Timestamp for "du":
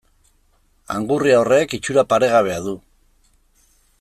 2.71-2.75